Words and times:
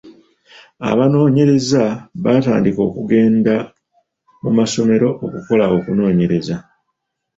Abanoonyereza 0.91 1.83
baatandika 2.23 2.79
okugenda 2.89 3.55
mu 4.43 4.51
masomero 4.57 5.07
okukola 5.25 5.65
okunoonyereza. 5.75 6.55